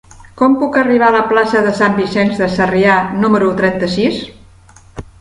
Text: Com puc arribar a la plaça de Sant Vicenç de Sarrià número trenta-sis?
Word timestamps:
Com 0.39 0.53
puc 0.61 0.79
arribar 0.81 1.09
a 1.11 1.15
la 1.17 1.21
plaça 1.33 1.61
de 1.67 1.75
Sant 1.81 1.95
Vicenç 2.01 2.41
de 2.41 2.49
Sarrià 2.57 2.99
número 3.23 3.55
trenta-sis? 3.63 4.23